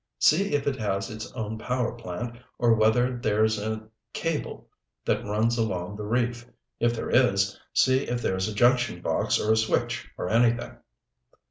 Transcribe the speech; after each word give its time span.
See 0.17 0.53
if 0.53 0.65
it 0.65 0.77
has 0.77 1.11
its 1.11 1.31
own 1.33 1.59
power 1.59 1.91
plant 1.93 2.35
or 2.57 2.73
whether 2.73 3.15
there's 3.19 3.59
a 3.59 3.87
cable 4.13 4.67
that 5.05 5.23
runs 5.23 5.59
along 5.59 5.95
the 5.95 6.07
reef. 6.07 6.47
If 6.79 6.95
there 6.95 7.11
is, 7.11 7.55
see 7.71 8.05
if 8.07 8.19
there's 8.19 8.47
a 8.47 8.55
junction 8.55 9.03
box 9.03 9.39
or 9.39 9.51
a 9.51 9.55
switch 9.55 10.09
or 10.17 10.27
anything." 10.27 10.75